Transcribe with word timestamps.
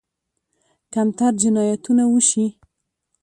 کمتر 0.93 1.31
جنایتونه 1.41 2.03
وشي. 2.07 2.45